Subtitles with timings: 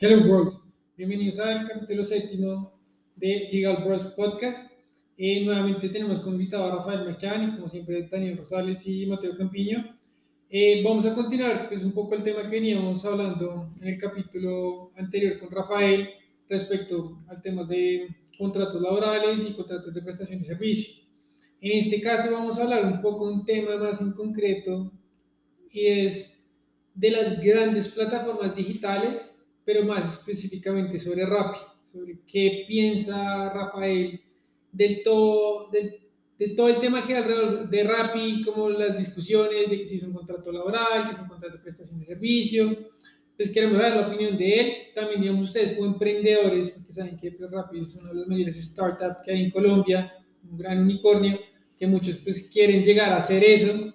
[0.00, 0.62] Hello Bros,
[0.96, 2.72] bienvenidos al capítulo séptimo
[3.16, 4.70] de Legal Bros Podcast.
[5.16, 9.98] Eh, nuevamente tenemos como invitado a Rafael Merchani, como siempre Daniel Rosales y Mateo Campiño.
[10.50, 14.92] Eh, vamos a continuar pues, un poco el tema que veníamos hablando en el capítulo
[14.96, 16.10] anterior con Rafael
[16.48, 18.06] respecto al tema de
[18.38, 20.94] contratos laborales y contratos de prestación de servicio.
[21.60, 24.92] En este caso vamos a hablar un poco un tema más en concreto
[25.72, 26.40] y es
[26.94, 29.34] de las grandes plataformas digitales
[29.68, 34.18] pero más específicamente sobre Rappi, sobre qué piensa Rafael
[34.72, 39.76] del todo, de todo el tema que hay alrededor de Rappi, como las discusiones de
[39.76, 42.78] que si es un contrato laboral, que es un contrato de prestación de servicio.
[43.36, 44.72] Pues queremos ver la opinión de él.
[44.94, 48.56] También, digamos, ustedes como emprendedores, porque saben que pues, Rappi es una de las mayores
[48.56, 50.14] startups que hay en Colombia,
[50.50, 51.38] un gran unicornio,
[51.76, 53.94] que muchos pues quieren llegar a hacer eso,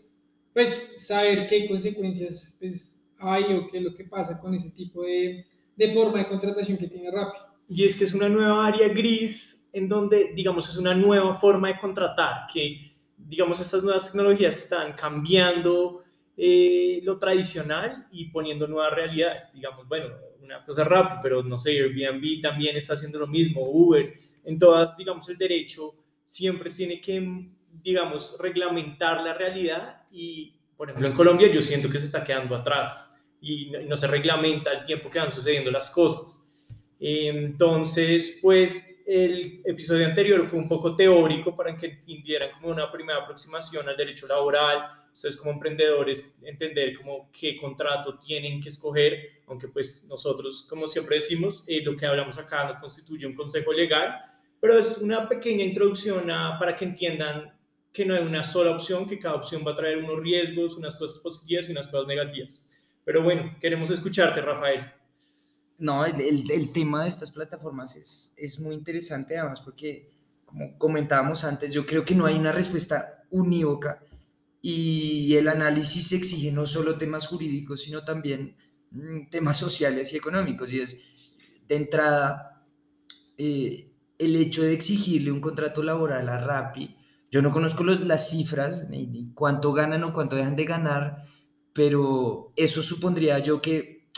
[0.53, 5.01] pues saber qué consecuencias pues, hay o qué es lo que pasa con ese tipo
[5.01, 7.39] de, de forma de contratación que tiene Rappi.
[7.69, 11.69] Y es que es una nueva área gris en donde, digamos, es una nueva forma
[11.69, 16.03] de contratar, que, digamos, estas nuevas tecnologías están cambiando
[16.38, 19.52] eh, lo tradicional y poniendo nuevas realidades.
[19.52, 20.07] Digamos, bueno,
[20.41, 24.13] una cosa Rappi, pero no sé, Airbnb también está haciendo lo mismo, Uber,
[24.45, 25.95] en todas, digamos, el derecho
[26.27, 27.47] siempre tiene que,
[27.81, 32.55] digamos, reglamentar la realidad y, por ejemplo, en Colombia yo siento que se está quedando
[32.55, 33.12] atrás
[33.44, 36.41] y no, se reglamenta el tiempo que van sucediendo las cosas.
[36.97, 43.19] Entonces, pues el episodio anterior fue un poco teórico para que entendieran como una primera
[43.19, 49.67] aproximación al derecho laboral, ustedes como emprendedores entender como qué contrato tienen que escoger, aunque
[49.67, 54.23] pues nosotros, como siempre decimos, eh, lo que hablamos acá no constituye un consejo legal,
[54.61, 56.27] pero es una pequeña introducción
[56.58, 57.53] para que entiendan
[57.91, 60.95] que no hay una sola opción, que cada opción va a traer unos riesgos, unas
[60.95, 62.69] cosas positivas y unas cosas negativas.
[63.05, 64.91] Pero bueno, queremos escucharte, Rafael.
[65.77, 70.11] No, el, el, tema de estas plataformas es, es muy interesante, además, porque,
[70.45, 73.99] como comentábamos antes, yo creo que no hay una respuesta unívoca
[74.65, 78.55] y el análisis exige no solo temas jurídicos, sino también
[78.92, 80.71] mm, temas sociales y económicos.
[80.71, 80.97] Y es,
[81.67, 82.65] de entrada,
[83.37, 86.95] eh, el hecho de exigirle un contrato laboral a Rappi.
[87.30, 91.25] Yo no conozco las cifras, ni, ni cuánto ganan o cuánto dejan de ganar,
[91.73, 94.10] pero eso supondría yo que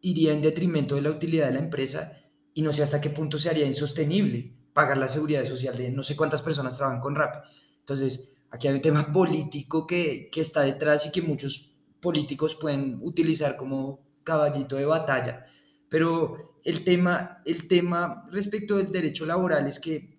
[0.00, 2.12] iría en detrimento de la utilidad de la empresa
[2.54, 6.02] y no sé hasta qué punto se haría insostenible pagar la seguridad social de no
[6.02, 7.44] sé cuántas personas trabajan con RAP.
[7.80, 12.98] Entonces, aquí hay un tema político que, que está detrás y que muchos políticos pueden
[13.02, 15.46] utilizar como caballito de batalla.
[15.88, 20.18] Pero el tema, el tema respecto del derecho laboral es que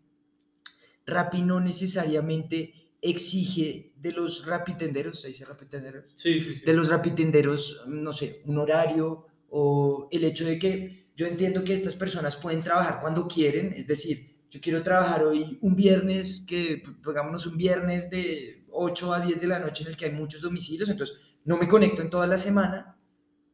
[1.05, 6.05] RAPI no necesariamente exige de los rapitenderos, ¿se dice rapitenderos?
[6.15, 6.65] Sí, sí, sí.
[6.65, 11.73] De los rapitenderos, no sé, un horario o el hecho de que yo entiendo que
[11.73, 16.83] estas personas pueden trabajar cuando quieren, es decir, yo quiero trabajar hoy un viernes, que
[17.03, 20.41] pongámonos un viernes de 8 a 10 de la noche en el que hay muchos
[20.41, 22.97] domicilios, entonces no me conecto en toda la semana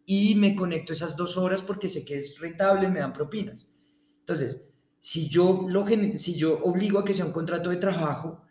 [0.05, 3.67] y me conecto esas dos horas porque sé que es rentable, me dan propinas.
[4.19, 4.69] Entonces,
[4.99, 5.85] si yo, lo,
[6.17, 8.41] si yo obligo a que sea un contrato de trabajo,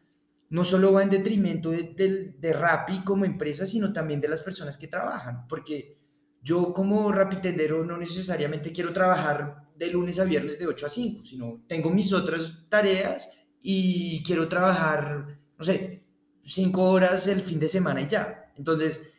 [0.49, 4.77] no solo va en detrimento de, de, Rappi como empresa, sino también de las personas
[4.79, 5.99] que trabajan, porque
[6.43, 11.25] yo como Rapitendero no necesariamente quiero trabajar de lunes a viernes de 8 a 5,
[11.27, 13.29] sino tengo mis otras tareas
[13.61, 16.05] y quiero trabajar, no sé,
[16.45, 18.53] 5 horas el fin de semana y ya.
[18.57, 19.13] Entonces,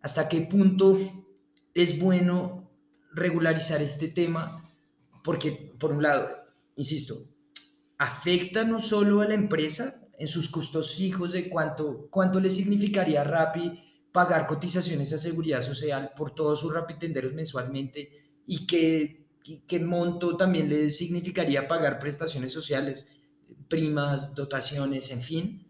[0.00, 0.98] ¿hasta qué punto
[1.74, 2.70] es bueno
[3.12, 4.68] regularizar este tema?
[5.22, 6.28] Porque, por un lado,
[6.74, 7.31] insisto,
[8.02, 13.20] afecta no solo a la empresa en sus costos fijos de cuánto, cuánto le significaría
[13.20, 13.78] a Rappi
[14.10, 18.10] pagar cotizaciones a seguridad social por todos sus rapitenderos mensualmente
[18.44, 19.28] y qué,
[19.68, 23.06] qué monto también le significaría pagar prestaciones sociales,
[23.68, 25.66] primas, dotaciones, en fin.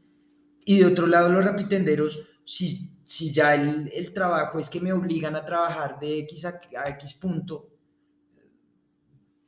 [0.65, 4.93] Y de otro lado, los rapitenderos, si, si ya el, el, trabajo es que me
[4.93, 7.69] obligan a trabajar de X a, a X punto,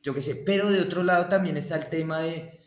[0.03, 2.64] yo qué sé, pero de otro lado también está el tema de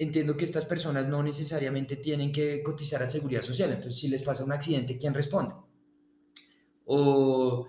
[0.00, 3.70] entiendo que estas personas no necesariamente tienen que cotizar a seguridad social.
[3.70, 5.54] Entonces, si les pasa un accidente, ¿quién responde?
[6.86, 7.66] O,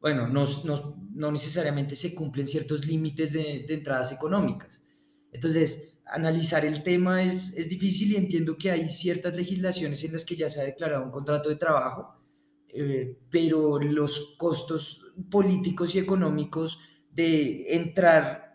[0.00, 4.82] bueno, no, no, no necesariamente se cumplen ciertos límites de, de, entradas económicas.
[5.30, 10.24] Entonces, analizar el tema es, es difícil y entiendo que hay ciertas legislaciones en las
[10.24, 12.12] que ya se ha declarado un contrato de trabajo,
[12.70, 16.80] eh, pero los costos políticos y económicos
[17.12, 18.47] de entrar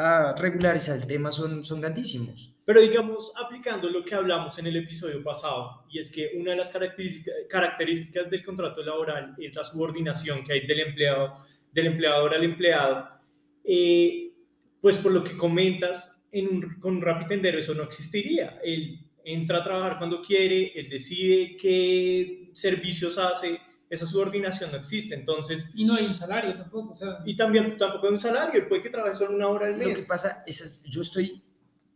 [0.00, 2.54] a regularizar el tema son, son grandísimos.
[2.64, 6.58] Pero digamos, aplicando lo que hablamos en el episodio pasado, y es que una de
[6.58, 12.34] las características, características del contrato laboral es la subordinación que hay del empleado del empleador
[12.34, 13.08] al empleado.
[13.64, 14.32] Eh,
[14.80, 18.60] pues por lo que comentas, en un, con un rapitendero eso no existiría.
[18.62, 23.60] Él entra a trabajar cuando quiere, él decide qué servicios hace,
[23.90, 25.66] esa subordinación no existe, entonces...
[25.74, 27.18] Y no hay un salario tampoco, o sea...
[27.24, 29.88] Y también tampoco hay un salario, puede que trabaje solo una hora al mes.
[29.88, 31.42] Lo que pasa es, yo estoy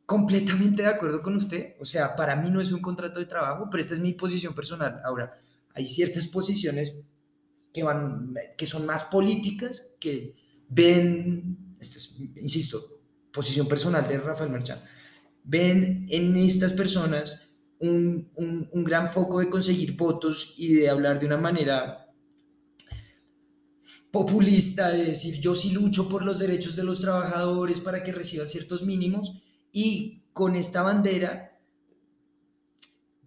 [0.06, 3.68] completamente de acuerdo con usted, o sea, para mí no es un contrato de trabajo,
[3.70, 5.00] pero esta es mi posición personal.
[5.04, 5.32] Ahora,
[5.74, 6.96] hay ciertas posiciones
[7.72, 10.34] que, van, que son más políticas, que
[10.68, 11.98] ven, este
[12.40, 13.00] insisto,
[13.32, 14.82] posición personal de Rafael Merchan,
[15.44, 17.51] ven en estas personas
[17.82, 18.30] un,
[18.72, 22.08] un, gran foco de conseguir votos y de hablar de una manera
[24.12, 28.46] populista, de decir yo sí lucho por los derechos de los trabajadores para que reciban
[28.46, 29.42] ciertos mínimos
[29.72, 31.58] y con esta bandera,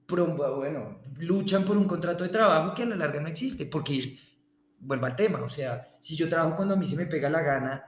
[0.07, 4.17] bueno, luchan por un contrato de trabajo que a la larga no existe, porque
[4.79, 7.41] vuelvo al tema, o sea, si yo trabajo cuando a mí se me pega la
[7.41, 7.83] gana,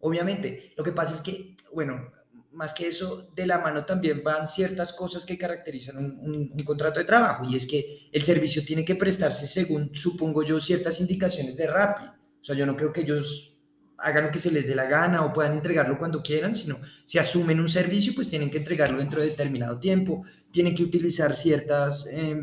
[0.00, 2.12] obviamente, lo que pasa es que, bueno,
[2.54, 7.04] más que eso, de la mano también van ciertas cosas que caracterizan un, contrato de
[7.04, 11.66] trabajo y es que el servicio tiene que prestarse según, supongo yo, ciertas indicaciones de
[11.66, 12.04] RAPI.
[12.04, 13.58] O sea, yo no creo que ellos
[13.98, 17.18] hagan lo que se les dé la gana o puedan entregarlo cuando quieran, sino si
[17.18, 22.06] asumen un servicio, pues tienen que entregarlo dentro de determinado tiempo, tienen que utilizar ciertas,
[22.10, 22.40] eh,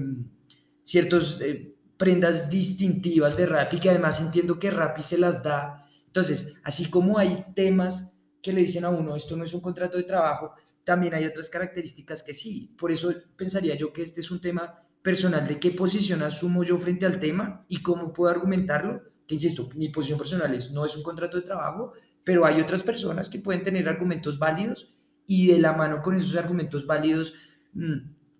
[0.84, 5.86] ciertos, eh, prendas distintivas de RAPI, que además entiendo que RAPI se las da.
[6.08, 8.11] Entonces, así como hay temas
[8.42, 10.54] que le dicen a uno, esto no es un contrato de trabajo,
[10.84, 12.74] también hay otras características que sí.
[12.78, 16.78] Por eso pensaría yo que este es un tema personal de qué posición asumo yo
[16.78, 19.02] frente al tema y cómo puedo argumentarlo.
[19.28, 21.94] Que insisto, mi posición personal es no es un contrato de trabajo,
[22.24, 24.94] pero hay otras personas que pueden tener argumentos válidos
[25.26, 27.34] y de la mano con esos argumentos válidos
[27.74, 27.98] mm,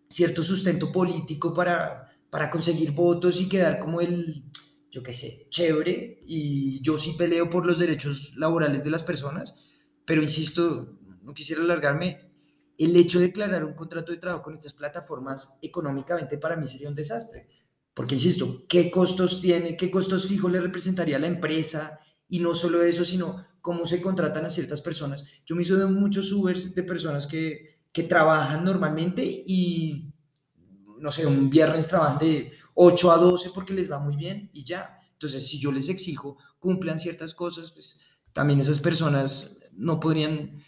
[0.10, 4.44] cierto sustento político para, para conseguir votos y quedar como el,
[4.92, 9.58] yo qué sé, chévere y yo sí peleo por los derechos laborales de las personas
[10.06, 12.32] pero insisto, no quisiera alargarme,
[12.78, 16.90] el hecho de declarar un contrato de trabajo con estas plataformas económicamente para mí sería
[16.90, 17.48] un desastre.
[17.94, 22.00] Porque, insisto, ¿qué costos tiene, qué costos fijos le representaría a la empresa?
[22.28, 25.26] Y no solo eso, sino cómo se contratan a ciertas personas.
[25.46, 30.12] Yo me hizo de muchos Ubers de personas que, que trabajan normalmente y,
[30.98, 34.64] no sé, un viernes trabajan de 8 a 12 porque les va muy bien y
[34.64, 34.98] ya.
[35.14, 38.02] Entonces, si yo les exijo cumplan ciertas cosas, pues
[38.34, 40.64] también esas personas no podrían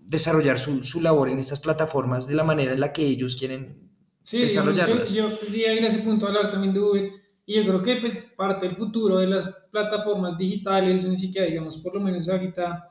[0.00, 3.90] desarrollar su, su, labor en estas plataformas de la manera en la que ellos quieren
[4.22, 5.12] sí, desarrollarlas.
[5.12, 7.12] Yo, yo pues, sí, en ese punto hablar también de Uber,
[7.46, 11.76] y yo creo que pues parte del futuro de las plataformas digitales, ni siquiera digamos
[11.78, 12.88] por lo menos ahorita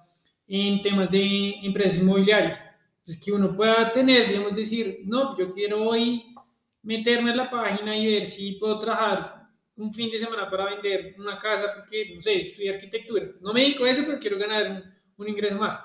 [0.48, 2.62] en temas de empresas inmobiliarias,
[3.06, 6.24] pues que uno pueda tener, digamos decir, no, yo quiero hoy
[6.84, 11.16] meterme en la página y ver si puedo trabajar un fin de semana para vender
[11.18, 13.28] una casa porque, no sé, estudiar arquitectura.
[13.42, 14.84] No me dedico a eso, pero quiero ganar
[15.20, 15.80] un ingreso más.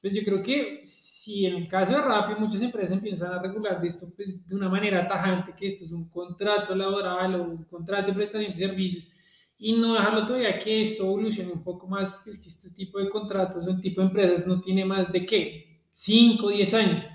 [0.00, 3.80] Pues yo creo que si en el caso de Rappi muchas empresas empiezan a regular
[3.80, 7.64] de esto pues, de una manera tajante, que esto es un contrato laboral o un
[7.64, 9.08] contrato de prestación de servicios,
[9.56, 12.98] y no dejarlo todavía que esto evolucione un poco más, porque es que este tipo
[12.98, 16.74] de contratos o un tipo de empresas no tiene más de qué, 5 o 10
[16.74, 17.06] años,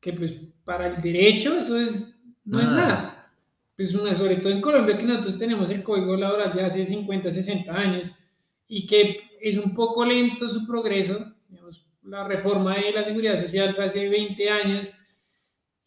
[0.00, 0.32] que pues
[0.64, 3.32] para el derecho eso es, no es nada.
[3.74, 7.30] Pues una, sobre todo en Colombia que nosotros tenemos el código laboral ya hace 50,
[7.30, 8.14] 60 años
[8.68, 11.34] y que es un poco lento su progreso.
[11.48, 14.90] Digamos, la reforma de la seguridad social fue hace 20 años.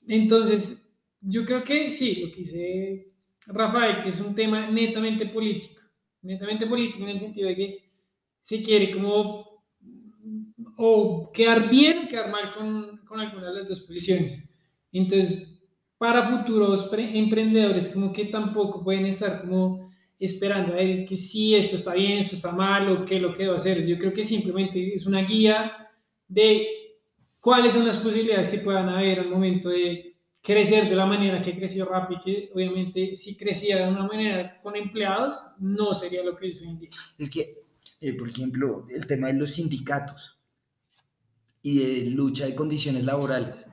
[0.08, 0.90] Entonces,
[1.22, 3.14] yo creo que sí, lo que dice
[3.48, 5.82] Rafael, que es un tema netamente político.
[6.22, 7.92] Netamente político en el sentido de que
[8.42, 9.48] se quiere como
[10.78, 14.48] o quedar bien o quedar mal con, con alguna de las dos posiciones.
[14.92, 15.54] Entonces,
[15.98, 19.87] para futuros emprendedores, como que tampoco pueden estar como
[20.20, 23.44] esperando a él que sí, esto está bien, esto está mal o qué lo que
[23.44, 23.86] debo hacer.
[23.86, 25.90] Yo creo que simplemente es una guía
[26.28, 26.68] de
[27.40, 31.56] cuáles son las posibilidades que puedan haber al momento de crecer de la manera que
[31.56, 36.48] creció Rappi, que obviamente si crecía de una manera con empleados, no sería lo que
[36.48, 37.64] hizo hoy Es que,
[38.02, 40.40] eh, por ejemplo, el tema de los sindicatos
[41.62, 43.68] y de lucha de condiciones laborales.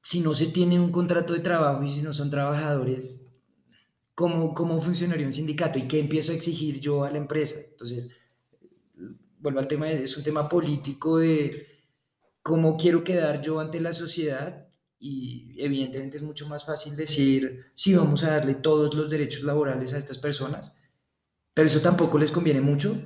[0.00, 3.27] Si no se tiene un contrato de trabajo y si no son trabajadores,
[4.18, 7.60] cómo, cómo funcionaría un sindicato y qué empiezo a exigir yo a la empresa.
[7.70, 8.08] Entonces,
[9.38, 11.68] vuelvo al tema, es un tema político de
[12.42, 14.66] cómo quiero quedar yo ante la sociedad
[14.98, 19.94] y evidentemente es mucho más fácil decir, sí, vamos a darle todos los derechos laborales
[19.94, 20.74] a estas personas,
[21.54, 23.00] pero eso tampoco les conviene mucho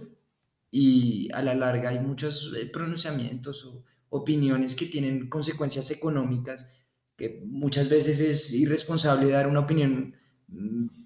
[0.70, 6.74] y a la larga hay muchos eh, pronunciamientos o opiniones que tienen consecuencias económicas
[7.18, 10.14] que muchas veces es irresponsable dar una opinión
[10.48, 11.01] mm,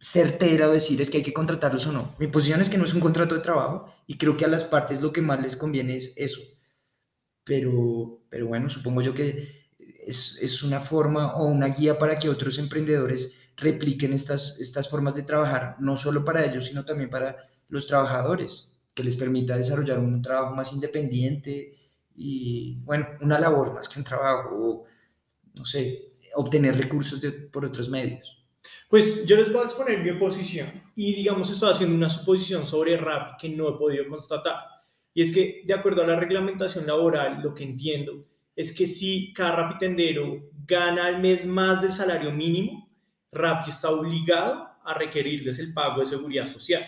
[0.00, 2.14] certera decir es que hay que contratarlos o no.
[2.18, 4.64] Mi posición es que no es un contrato de trabajo y creo que a las
[4.64, 6.40] partes lo que más les conviene es eso.
[7.44, 9.66] Pero, pero bueno, supongo yo que
[10.04, 15.14] es, es una forma o una guía para que otros emprendedores repliquen estas, estas formas
[15.14, 17.36] de trabajar, no solo para ellos, sino también para
[17.68, 21.72] los trabajadores, que les permita desarrollar un trabajo más independiente
[22.14, 24.84] y, bueno, una labor más que un trabajo, o,
[25.54, 27.20] no sé, obtener recursos
[27.52, 28.45] por otros medios.
[28.88, 32.96] Pues yo les voy a exponer mi posición y digamos estoy haciendo una suposición sobre
[32.96, 34.56] RAP que no he podido constatar.
[35.12, 39.32] Y es que de acuerdo a la reglamentación laboral, lo que entiendo es que si
[39.32, 42.86] cada rapitendero gana al mes más del salario mínimo,
[43.32, 46.84] Rappi está obligado a requerirles el pago de seguridad social.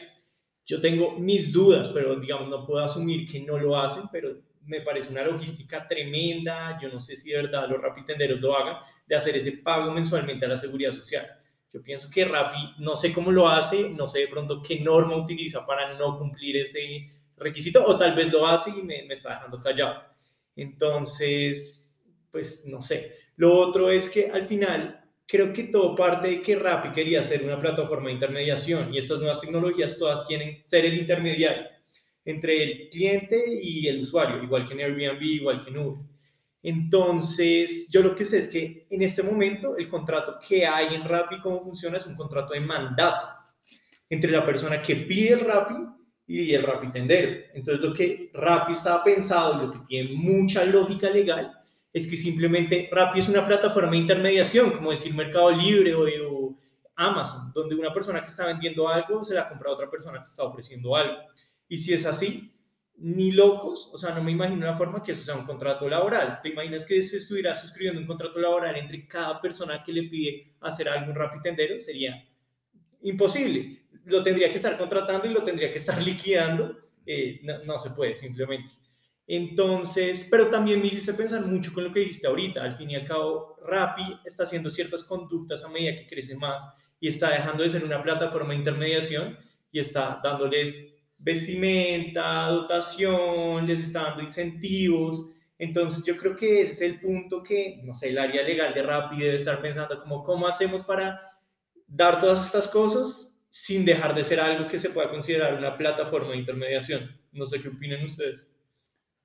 [0.65, 4.81] Yo tengo mis dudas, pero digamos no puedo asumir que no lo hacen, pero me
[4.83, 6.79] parece una logística tremenda.
[6.81, 10.45] Yo no sé si de verdad los rapitenderos lo hagan, de hacer ese pago mensualmente
[10.45, 11.27] a la seguridad social.
[11.73, 15.17] Yo pienso que Rappi, no sé cómo lo hace, no sé de pronto qué norma
[15.17, 19.35] utiliza para no cumplir ese requisito, o tal vez lo hace y me, me está
[19.35, 20.03] dejando callado.
[20.57, 21.95] Entonces,
[22.31, 23.17] pues no sé.
[23.37, 27.45] Lo otro es que al final creo que todo parte de que Rappi quería ser
[27.45, 31.69] una plataforma de intermediación y estas nuevas tecnologías todas quieren ser el intermediario
[32.25, 36.05] entre el cliente y el usuario, igual que en Airbnb, igual que en Uber.
[36.63, 41.03] Entonces, yo lo que sé es que en este momento el contrato que hay en
[41.03, 43.27] Rappi, cómo funciona, es un contrato de mandato
[44.11, 45.75] entre la persona que pide el Rappi
[46.27, 47.45] y el Rappi tendero.
[47.55, 51.53] Entonces, lo que Rappi estaba pensado, lo que tiene mucha lógica legal,
[51.93, 56.57] es que simplemente Rappi es una plataforma de intermediación, como decir Mercado Libre o,
[57.01, 60.31] Amazon, donde una persona que está vendiendo algo se la compra a otra persona que
[60.31, 61.15] está ofreciendo algo.
[61.69, 62.53] Y si es así,
[63.01, 66.41] ni locos, o sea, no me imagino una forma que eso sea un contrato laboral.
[66.43, 70.55] ¿Te imaginas que se estuviera suscribiendo un contrato laboral entre cada persona que le pide
[70.61, 71.79] hacer algún Rappi tendero?
[71.79, 72.27] Sería
[73.03, 73.87] imposible.
[74.07, 76.77] Lo tendría que estar contratando y lo tendría que estar liquidando.
[77.07, 78.71] Eh, no, no se puede, simplemente.
[79.29, 82.63] Entonces, pero también me hiciste pensar mucho con lo que dijiste ahorita.
[82.63, 86.63] Al fin y al cabo, Rappi está haciendo ciertas conductas a medida que crece más
[86.99, 89.39] y está dejando de ser una plataforma de intermediación
[89.71, 95.31] y está dándoles vestimenta, dotación, les está dando incentivos.
[95.59, 98.83] Entonces, yo creo que ese es el punto que, no sé, el área legal de
[98.83, 101.21] Rappi debe estar pensando como cómo hacemos para
[101.87, 106.31] dar todas estas cosas sin dejar de ser algo que se pueda considerar una plataforma
[106.33, 107.11] de intermediación.
[107.33, 108.49] No sé qué opinan ustedes.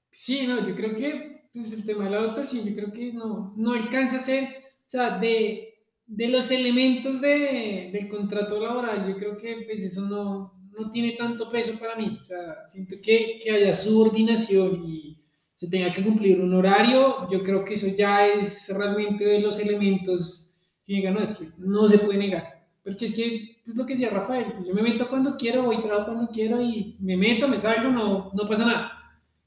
[0.10, 3.54] Sí, no, yo creo que pues, el tema de la dotación, yo creo que no,
[3.56, 4.44] no alcanza a ser,
[4.88, 10.02] o sea, de, de los elementos de, del contrato laboral, yo creo que pues, eso
[10.02, 12.20] no, no tiene tanto peso para mí.
[12.68, 15.18] Siento que, que haya subordinación y
[15.56, 19.60] se tenga que cumplir un horario, yo creo que eso ya es realmente de los
[19.60, 20.54] elementos
[20.86, 22.66] que digan, no, es que no se puede negar.
[22.84, 25.82] Porque es que, pues lo que decía Rafael, pues yo me meto cuando quiero, voy
[25.82, 28.92] trabajo cuando quiero y me meto, me salgo, no, no pasa nada.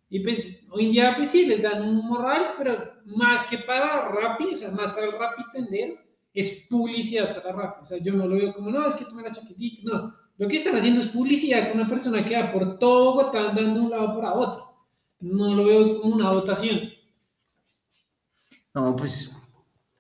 [0.09, 4.09] Y pues hoy en día pues sí, les dan un moral, pero más que para
[4.09, 5.99] Rappi, o sea, más para el Rappi tender,
[6.33, 7.83] es publicidad para Rappi.
[7.83, 10.15] O sea, yo no lo veo como, no, es que tome la chaquetita, no.
[10.39, 13.81] Lo que están haciendo es publicidad con una persona que va por todo Bogotá andando
[13.81, 14.63] de un lado para otro.
[15.21, 16.91] No lo veo como una dotación.
[18.75, 19.35] No, pues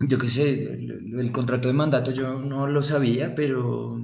[0.00, 3.96] yo qué sé, el, el contrato de mandato yo no lo sabía, pero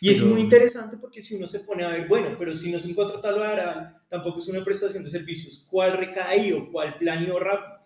[0.00, 2.78] y es muy interesante porque si uno se pone a ver, bueno, pero si no
[2.78, 7.38] es un contrato laboral, tampoco es una prestación de servicios, ¿cuál recae o cuál planeo
[7.38, 7.78] rápido?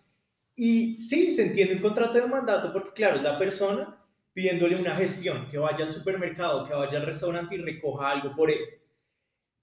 [0.57, 3.98] Y sí, se entiende un contrato de mandato porque, claro, es la persona
[4.33, 8.51] pidiéndole una gestión, que vaya al supermercado, que vaya al restaurante y recoja algo por
[8.51, 8.61] él.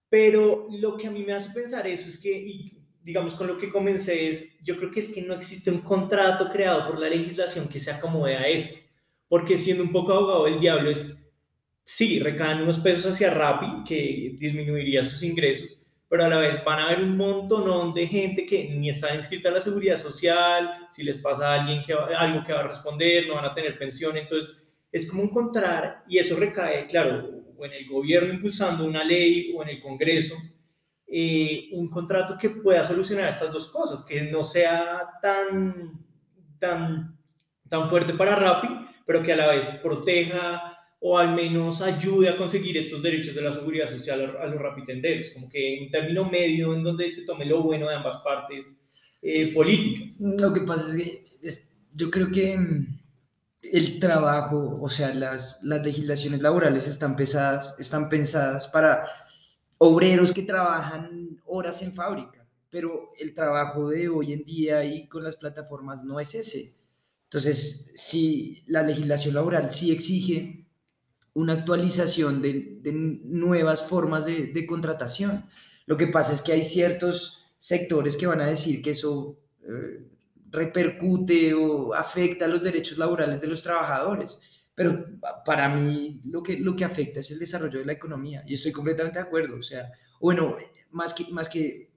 [0.10, 3.58] Pero lo que a mí me hace pensar eso es que, y digamos con lo
[3.58, 7.10] que comencé es, yo creo que es que no existe un contrato creado por la
[7.10, 8.80] legislación que se acomode a esto.
[9.28, 11.16] Porque siendo un poco abogado del diablo es,
[11.84, 15.85] sí, recaen unos pesos hacia Rappi, que disminuiría sus ingresos,
[16.16, 19.50] pero a la vez van a haber un montón de gente que ni está inscrita
[19.50, 23.28] a la seguridad social, si les pasa a alguien que algo que va a responder,
[23.28, 27.74] no van a tener pensión, entonces es como encontrar, y eso recae, claro, o en
[27.74, 30.36] el gobierno impulsando una ley o en el Congreso,
[31.06, 36.00] eh, un contrato que pueda solucionar estas dos cosas, que no sea tan,
[36.60, 37.20] tan,
[37.68, 38.70] tan fuerte para Rappi,
[39.06, 43.42] pero que a la vez proteja o al menos ayude a conseguir estos derechos de
[43.42, 47.46] la seguridad social a, los rapitenderos, como que un término medio en donde se tome
[47.46, 48.66] lo bueno de ambas partes
[49.22, 50.16] eh, políticas.
[50.20, 51.26] Lo que pasa es que
[51.94, 52.88] yo creo que mm,
[53.62, 59.08] el trabajo, o sea, las, las legislaciones laborales están pensadas, están pensadas para
[59.78, 65.24] obreros que trabajan horas en fábrica, pero el trabajo de hoy en día y con
[65.24, 66.76] las plataformas no es ese.
[67.24, 70.65] Entonces, si la legislación laboral sí exige
[71.36, 75.46] una actualización de, de nuevas formas de, de, contratación.
[75.86, 80.08] Lo que pasa es que hay ciertos sectores que van a decir que eso eh,
[80.50, 84.40] repercute o afecta los derechos laborales de los trabajadores.
[84.74, 85.06] Pero
[85.46, 88.72] para mí lo que, lo que afecta es el desarrollo de la economía y estoy
[88.72, 89.58] completamente de acuerdo.
[89.58, 90.56] O sea, bueno,
[90.92, 91.92] más que, más que,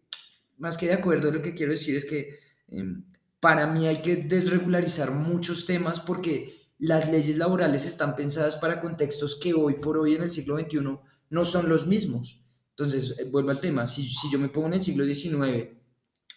[0.59, 2.39] más que de acuerdo, lo que quiero decir es que
[2.71, 3.05] em,
[3.39, 9.37] para mí hay que desregularizar muchos temas porque las leyes laborales están pensadas para contextos
[9.37, 10.99] que hoy por hoy en el siglo XXI
[11.31, 12.43] no son los mismos.
[12.71, 15.69] Entonces, eh, vuelvo al tema, si, si yo me pongo en el siglo XIX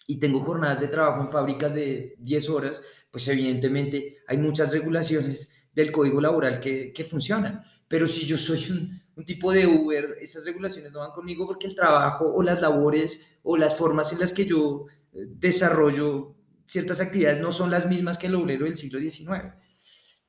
[0.08, 5.70] y tengo jornadas de trabajo en fábricas de 10 horas, pues evidentemente hay muchas regulaciones
[5.74, 7.64] del código laboral que, que funcionan.
[7.88, 11.68] Pero si yo soy un, un, tipo de Uber, esas regulaciones no van conmigo porque
[11.68, 17.02] el trabajo o las labores o las formas en las que yo eh, desarrollo ciertas
[17.02, 19.54] actividades no son las mismas que el obrero del siglo XIX.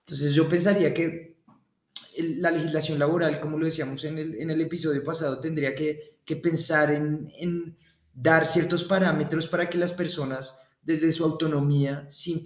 [0.04, 1.32] Entonces yo pensaría que
[2.18, 7.76] la legislación laboral, como lo decíamos en el, episodio pasado, tendría que, pensar en,
[8.12, 12.42] dar ciertos parámetros para que las personas, desde su autonomía, sin,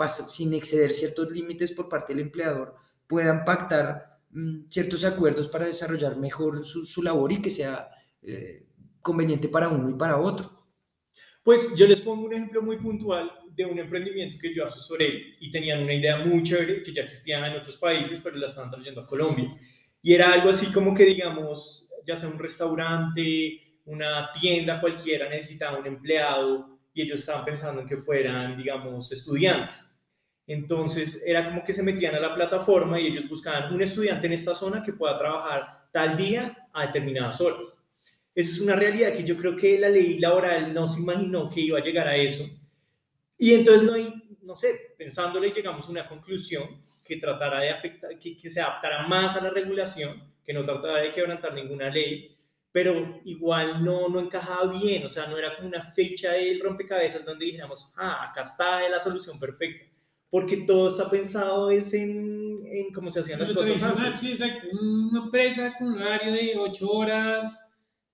[0.55, 2.75] exceder ciertos límites por parte del empleador,
[3.07, 7.89] puedan pactar mmm, ciertos acuerdos para desarrollar mejor su, su labor y que sea
[8.23, 8.67] eh,
[9.01, 10.53] conveniente para uno y para otro.
[11.43, 15.51] Pues yo les pongo un ejemplo muy puntual de un emprendimiento que yo asesoré y
[15.51, 19.01] tenían una idea muy chévere que ya existía en otros países, pero la estaban trayendo
[19.01, 19.57] a Colombia.
[20.03, 25.79] Y era algo así como que, digamos, ya sea un restaurante, una tienda cualquiera necesitaba
[25.79, 29.87] un empleado y ellos estaban pensando en que fueran, digamos, estudiantes.
[30.47, 34.33] Entonces era como que se metían a la plataforma y ellos buscaban un estudiante en
[34.35, 37.85] esta zona que pueda trabajar tal día a determinadas horas.
[38.35, 41.63] Eso es una realidad que yo creo que la ley laboral no se imaginó que
[41.63, 42.45] iba a llegar a eso.
[43.39, 48.19] Y entonces, no, hay, no sé, pensándole, llegamos a una conclusión que tratara de afectar,
[48.19, 52.37] que, que se adaptara más a la regulación, que no tratara de quebrantar ninguna ley,
[52.77, 57.25] pero igual no, no encajaba bien, o sea, no era como una fecha del rompecabezas
[57.25, 59.87] donde dijéramos, ah, acá está la solución perfecta,
[60.29, 64.21] porque todo está pensado es en, en cómo se hacían las cosas antes.
[64.21, 67.59] Sí, exacto, una empresa con un horario de ocho horas,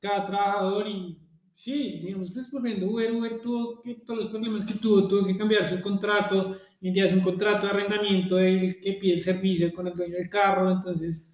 [0.01, 1.19] cada trabajador y
[1.55, 5.37] sí, digamos, pues volviendo Uber, Uber tuvo que, todos los problemas que tuvo, tuvo que
[5.37, 9.73] cambiar su contrato, en día es un contrato de arrendamiento del que pide el servicio
[9.73, 11.29] con el dueño del carro, entonces,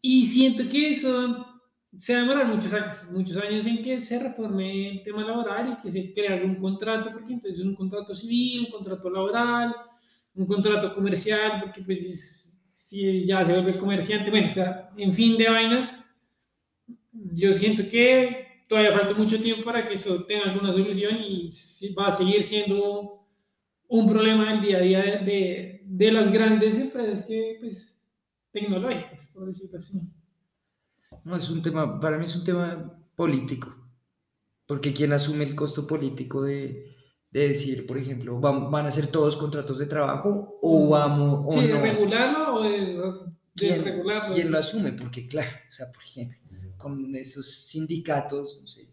[0.00, 1.46] y siento que eso
[1.96, 5.76] se va a demorar muchos años, muchos años en que se reforme el tema laboral
[5.78, 9.74] y que se crea algún contrato, porque entonces es un contrato civil, un contrato laboral,
[10.34, 15.36] un contrato comercial, porque pues si ya se vuelve comerciante, bueno, o sea, en fin
[15.36, 15.94] de vainas,
[17.12, 21.50] yo siento que todavía falta mucho tiempo para que eso tenga alguna solución y
[21.98, 23.26] va a seguir siendo
[23.88, 28.00] un problema del día a día de, de, de las grandes empresas que, pues,
[28.52, 30.00] tecnológicas, por decirlo así.
[31.24, 33.74] No, es un tema, para mí es un tema político,
[34.66, 36.94] porque ¿quién asume el costo político de,
[37.32, 41.60] de decir, por ejemplo, van, van, a ser todos contratos de trabajo o vamos o
[41.60, 41.80] sí, no?
[41.80, 43.84] regularlo o ¿Quién?
[44.32, 44.92] ¿Quién lo asume?
[44.92, 46.38] Porque claro, o sea, por ejemplo,
[46.76, 48.88] con esos sindicatos, no sé,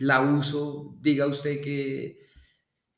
[0.00, 2.18] la uso, diga usted que,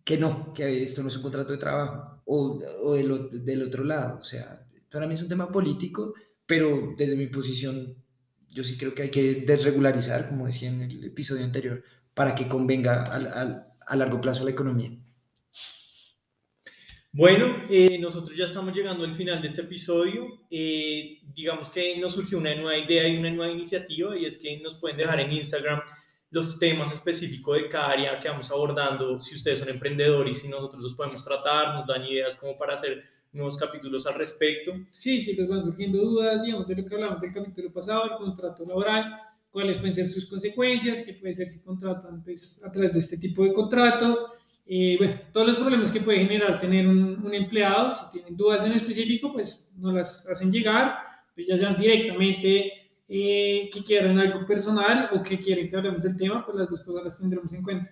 [0.05, 3.85] que no, que esto no es un contrato de trabajo, o, o del, del, otro
[3.85, 6.15] lado, o sea, para mí es un tema político,
[6.47, 7.97] pero desde mi posición,
[8.49, 12.49] yo sí creo que hay que desregularizar, como decía en el episodio anterior, para que
[12.49, 14.91] convenga a, a, a largo plazo a la economía.
[17.13, 20.43] Bueno, eh, nosotros ya estamos llegando al final de este episodio.
[20.49, 24.61] Eh, digamos que nos surgió una nueva idea y una nueva iniciativa y es que
[24.61, 25.81] nos pueden dejar en Instagram
[26.31, 29.21] los temas específicos de cada área que vamos abordando.
[29.21, 33.03] Si ustedes son emprendedores y nosotros los podemos tratar, nos dan ideas como para hacer
[33.33, 34.73] nuevos capítulos al respecto.
[34.93, 38.17] Sí, sí, les van surgiendo dudas, digamos, de lo que hablamos del capítulo pasado, el
[38.19, 39.21] contrato laboral,
[39.51, 43.19] cuáles pueden ser sus consecuencias, qué puede ser si contratan pues, a través de este
[43.19, 44.35] tipo de contrato.
[44.73, 48.65] Eh, bueno, todos los problemas que puede generar tener un, un, empleado, si tienen dudas
[48.65, 50.97] en específico, pues nos las hacen llegar,
[51.35, 52.73] pues ya sean directamente
[53.09, 56.83] eh, que quieran algo personal o que quieren que hablemos del tema, pues las dos
[56.83, 57.91] cosas las tendremos en cuenta.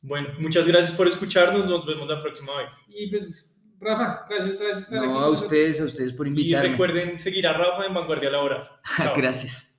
[0.00, 2.74] Bueno, muchas gracias por escucharnos, nos vemos la próxima vez.
[2.88, 5.12] Y pues, Rafa, gracias otra vez estar no, aquí.
[5.12, 6.66] No, a ustedes, a ustedes por invitarme.
[6.66, 8.68] Y recuerden seguir a Rafa en Vanguardia Laboral.
[9.16, 9.69] gracias.